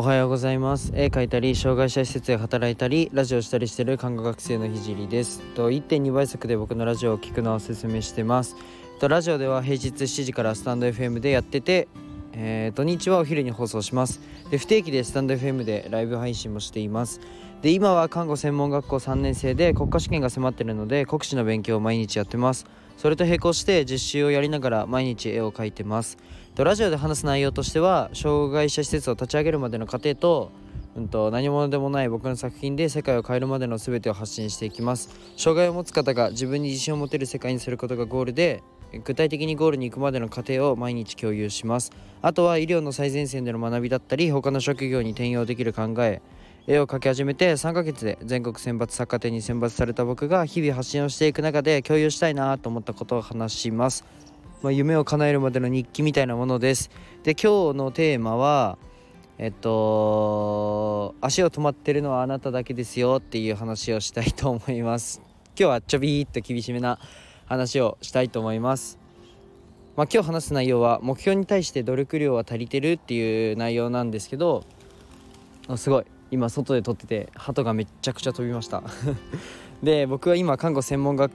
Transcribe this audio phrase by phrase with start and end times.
[0.00, 0.92] おはようございます。
[0.94, 5.42] 絵描いたり障害者施設で働いたりラジオしたりしてる看護学生のひじりです。
[5.54, 8.56] と1.2倍速で僕のラジオを聞くのをおすすめしてます。
[8.98, 11.86] とラジオでは平日7時からスタンド FM でやってて
[12.32, 14.20] えー、土日はお昼に放送します。
[14.50, 17.20] で不定期でスタンド FM でライブ配信もしています。
[17.60, 22.64] で今は看護専門学校3年生で国家試験が迫ってるので国試の勉強を毎日やってます。
[23.00, 26.18] それと並行して実習をやりながら毎日絵を描いてます。
[26.54, 30.52] とラジオで話す内容としては障害者施設を立ち上げるまでの過程と,、
[30.94, 35.18] うんと、何者でもない僕の作品で世界を変えるまでの全てを発信していきます。
[35.38, 38.62] 障害を持つ方が自分に自信を持てる世界にすることがゴールで
[39.02, 41.92] 具体的にゴールに行くまでの過程を毎日共有します。
[42.20, 46.20] あとは医療の最前線での学びだったり他の職業に転用できる考え
[46.66, 54.04] 絵を描き始めて3ヶ月で全国選抜作家展に選抜された僕が日々発信をしていく中で共有したいなと思ったことを話します。
[54.62, 56.90] まあ、夢を叶えるまでの日記みたいなものです。
[57.22, 58.78] で今日のテーマは
[59.38, 65.22] えっと足を止まってるのはあなただけですよっていう話をしたいと思います。
[65.58, 66.98] 今日はちょびーっと厳しめな
[67.46, 68.98] 話をしたいと思います。
[69.96, 74.64] まあ、今日話す内容は目標に対して努力量は足りてるっていう内容なんですけど
[75.76, 76.04] すごい。
[76.30, 78.82] 今外で撮ってて鳩がめちゃくちゃ飛びました。
[79.82, 81.32] で僕は今看護専門学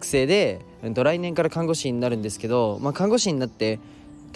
[0.00, 3.78] 生で、うん、来年から看護師になるんですけど、まあ、看護師になって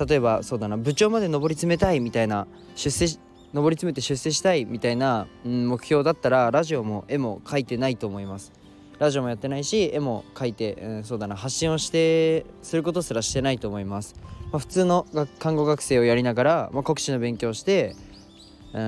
[0.06, 3.18] 例えばそうだな部長まで上り詰めたいみたいな出世
[3.54, 8.52] 上り詰めて出世したいみたいな、うん、目標だったらラジオも絵も描いてないと思います。
[8.98, 14.14] ラジオもやってないし絵も描いて、うん、そうだな発信をしてすることすらしてないと思います、
[14.52, 15.06] まあ、普通の
[15.40, 17.96] 看護学生をやりながら、まあ、国試の勉強して、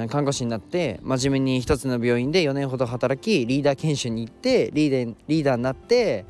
[0.08, 6.24] 看護師になって真面目に一つの病院で4年ほど働きリーダー研修に行ってリーダーリーダーになって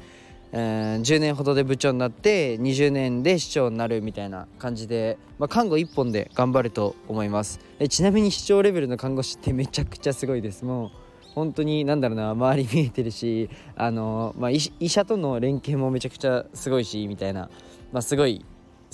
[0.56, 7.58] えー、10年ほどで部長になって20年で市長になるみたいな感じで、まあ、看護1本で頑張ると思います。
[7.80, 10.65] えちなみに市長レベルの看護師ってめちゃくちゃすごいです。
[10.65, 10.91] もう
[11.34, 17.50] 本当に何だろうな周り見えてるしあの、まあ、医者との連携もめちゃくちゃすごいしみたいな、
[17.91, 18.44] まあ、すごい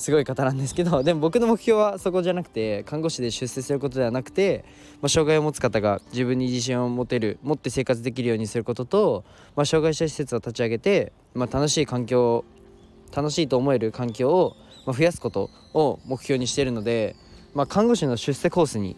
[0.01, 4.65] すごい方なんですけど でも僕の目標はそこじゃなくて看護師で出世することではなくて、
[5.01, 9.25] まあ、障害を持つ方が自分に自信を持てる持って生活できるようにすることと、
[9.55, 12.45] まあ、障害者施設を立ち上げて、まあ、楽しい環境
[13.15, 14.57] 楽しいと思える環境を、
[14.87, 17.15] 増やすことを目標にしているので、
[17.55, 18.97] ま看護師の出世コースに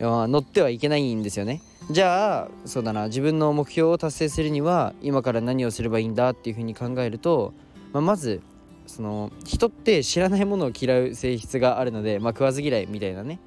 [0.00, 1.62] 乗ってはいけないんですよね。
[1.90, 7.52] じゃあそうだな自分の目標を達成するには今から何をすればいいんだっていうふうに考えると、
[7.92, 8.40] まあ、まず
[8.86, 13.38] その人って知らないものを嫌う性質があるので、まあ、食わず嫌いみたいなね。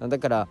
[0.00, 0.48] だから、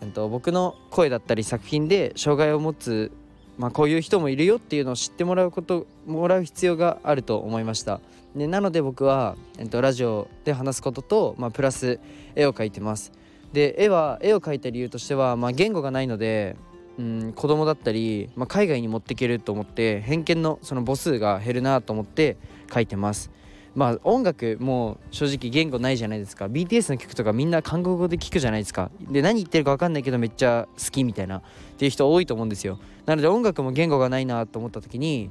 [0.00, 3.12] えっと、僕の声だったり作品で障害を持つ、
[3.56, 8.00] まあ、こういう人もいるよっていうのを知ってもらうこともらう必要があると思いました。
[8.36, 11.98] でなので僕は、えっと、ラジオで話すことと、まあ、プラス
[12.34, 13.12] 絵を描いてます。
[13.52, 16.56] で絵は絵を描いた理由としては、まあ、言語がないので
[16.98, 22.36] うん、子供だったり、まあ、海外に持っていけると思って偏見のその母数が減るなと思って
[22.72, 23.30] 書いてます。
[23.78, 26.46] まあ音楽も正直言語ないじゃないですか。
[26.46, 28.90] BTS の曲とかみんな韓国語で聞くじゃないですか。
[29.08, 31.38] で何言ってるか分かんないけどめっちゃ好きみたいな。
[31.38, 31.42] っ
[31.78, 32.80] ていう人多いと思うんですよ。
[33.06, 35.30] なので音楽も言語がないなと思った時に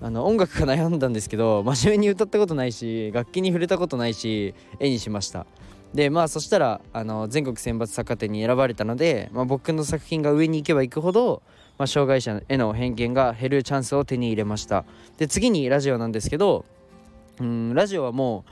[0.00, 5.44] あの音楽が悩んだんですけど真面目に歌ったことないし楽器に触れたことないし絵にしました。
[5.92, 11.42] でまあそしたらあの全国選抜作家展に選ばれたので、まあ、僕の作品が上に行けば行くほど、
[11.78, 14.84] まあ、障害者への偏見が減るチャンスを手に入れました。
[15.18, 16.64] で次にラジオなんですけど
[17.40, 18.50] うんラジオはもう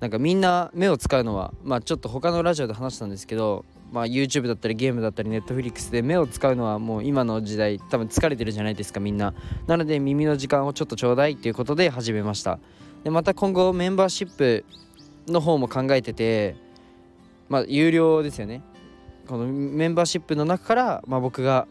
[0.00, 9.34] なんかみんな目を使うのはまあちょっと他のラジオで話したんですけどまあ YouTube だったりゲームだったり Netflix で目を使うのはもう今の時代多分疲れてるじゃないですかみんな。
[9.66, 12.58] なので耳の時間をちょっとちょうだいっていうことで始めました。
[13.02, 14.64] でまた今後メンバーシップ
[15.28, 16.56] の方も考えてて
[17.48, 18.62] まあ有料ですよね。
[19.28, 21.66] このメンバーシップの中から、まあ、僕が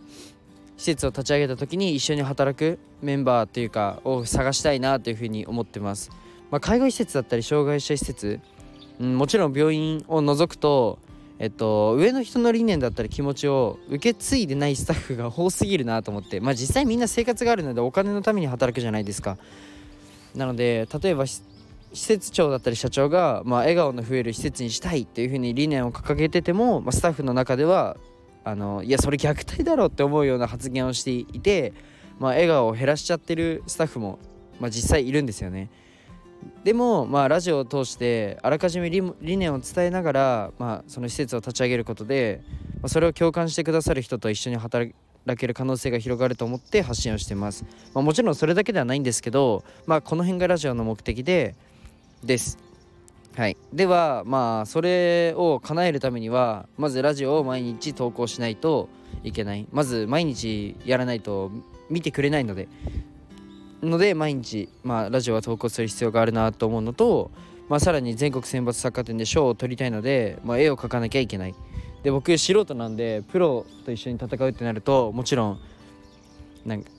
[0.78, 6.10] 施設を立ち上げた時に一緒に働くメンバーというかを探したいなというふうに思ってます。
[6.54, 8.40] まあ、介護施設だったり障害者施設、
[9.00, 11.00] うん、もちろん病院を除くと、
[11.40, 19.40] えっと、上の人の理念だったり気持ちを受け継いでないスタッフが多すぎるなと思って、まあ、実際みんな生活があるのでお金のために働くじゃないですか。
[20.36, 21.42] なので例えば施
[21.92, 27.98] 設長だったり社長が、まあ、笑顔の増える施設にしたいっていうふうに理念を掲げてても、まあ、スタッフの中では
[28.44, 31.74] あのいやそれ虐待だろうって思うような発言をしていて、
[32.20, 34.20] まあ、笑顔を減らしちゃってるスタッフも、
[34.60, 35.72] まあ、実際いるんですよね。
[36.64, 42.42] でもまあラジオを通してあらかじめ理念を伝えながら、まあ、その施設を立ち上げることで、
[42.76, 44.94] まあ、それを共感してくださる人と一緒に働
[45.38, 51.56] ける可能性が広がると思って発信をしています、まあ、もちろんそれだけではないんですけど、まあ、この辺がラジオの目的で
[52.24, 52.58] です。
[53.36, 53.58] はい。
[53.74, 58.90] ではまあそれを叶えるためにはまずラジオを毎日投稿しないと
[59.24, 59.68] いけない。
[59.72, 61.52] まず毎日やらないと
[61.90, 62.68] 見てくれないので
[63.90, 67.32] ので毎日、まあ、ラジオは投稿する必要があるなと思うのと、
[67.70, 71.56] まあ、さらに全国選抜サッカー展で賞を取りたいので、まあ、絵を描かなきゃいけない
[72.04, 75.60] で僕素人なんでプロと一緒に戦うってなるともちろん
[76.66, 76.90] なんか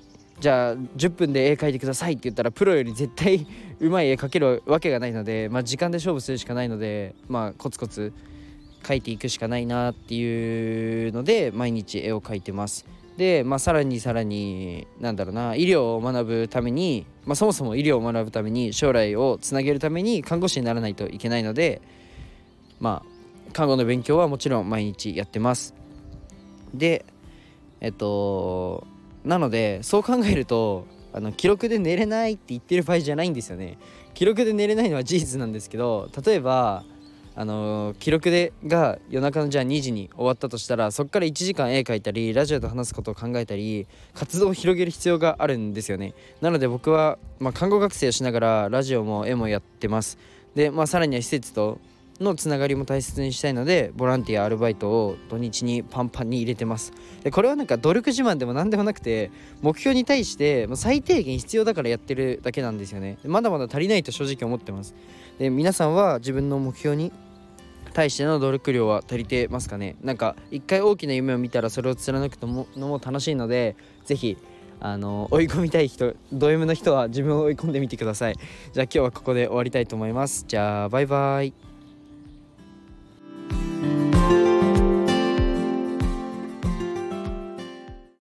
[0.41, 3.47] じゃあ10分で絵描いてくださいって言ったらプロより絶対
[3.81, 8.13] うまい絵描けるわけがないので、まあ、時間で勝負するしかないので、まあ、コツコツ
[8.83, 12.87] 描いていくしかないなっていうので毎日絵を描いてます。
[13.17, 21.81] で、まあ、さらにさらになんだろうな医療を学ぶために、まあ、そもそも医療を学ぶために将来をつなげるために看護師にならないといけないので
[22.81, 23.15] まあ
[23.53, 25.75] 看護の勉強はもちろん毎日やってます。
[26.75, 27.05] で
[27.81, 28.85] えっと
[29.25, 33.79] なのでそう考えるとあの記録で寝れないって言ってる場合じゃないんですよね。
[34.13, 36.85] 記録で寝れないのは事実なんですけど例えば
[37.37, 46.15] あの、記録でが夜中のじゃあ2時に終わったとしたらそこから1時間絵描いたりラジオで話すことを考えたり活動を広げる必要があるんですよね。
[46.41, 50.19] なので僕は、まあ、看護学生をしながらラジオも絵もやってます。
[50.55, 51.79] で、まあ、さらには施設と
[52.21, 56.93] のつながりも大切にしたいのでボランティアアルバイトを土日にパンパンに入れてます。
[57.25, 59.33] でこれはなんか努力自慢でも何でもなくて
[59.63, 63.19] 目標に対して最低限必要だからやってるだけなんですよね。
[63.25, 64.95] まだまだ足りないと正直思ってます。
[65.39, 67.13] で皆さんは自分の目標に
[67.95, 69.97] 対しての努力量は足りてますかね？
[70.03, 74.37] なんか一回大きな夢を見たらそれを貫くのものも楽しいので是非
[74.81, 78.35] あの追い込みたい人ド M の人は自分を追い込んでみてください。
[78.73, 80.45] じゃあ今日はここで終わりたいと思います。
[80.47, 81.74] じゃあバイバイ。